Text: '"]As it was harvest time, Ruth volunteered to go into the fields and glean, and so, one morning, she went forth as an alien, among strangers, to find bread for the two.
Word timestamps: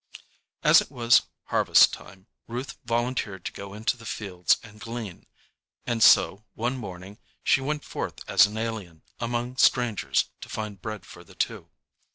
'"]As 0.71 0.81
it 0.81 0.89
was 0.89 1.27
harvest 1.49 1.93
time, 1.93 2.25
Ruth 2.47 2.75
volunteered 2.85 3.45
to 3.45 3.51
go 3.51 3.75
into 3.75 3.95
the 3.95 4.05
fields 4.07 4.57
and 4.63 4.79
glean, 4.81 5.27
and 5.85 6.01
so, 6.01 6.43
one 6.55 6.75
morning, 6.75 7.19
she 7.43 7.61
went 7.61 7.83
forth 7.85 8.27
as 8.27 8.47
an 8.47 8.57
alien, 8.57 9.03
among 9.19 9.57
strangers, 9.57 10.31
to 10.39 10.49
find 10.49 10.81
bread 10.81 11.05
for 11.05 11.23
the 11.23 11.35
two. 11.35 11.69